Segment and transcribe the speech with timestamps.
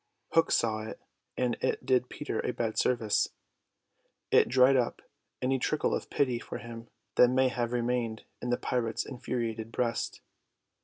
[0.31, 0.99] Hook saw it,
[1.37, 3.27] and it did Peter a bad service.
[4.31, 5.03] It dried up
[5.43, 10.21] any trickle of pity for him that may have remained in the pirate's infuriated breast.